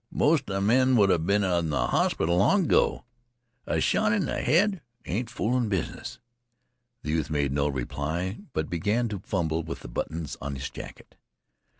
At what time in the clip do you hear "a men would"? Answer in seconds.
0.49-1.11